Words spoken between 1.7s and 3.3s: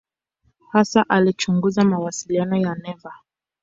mawasiliano ya neva.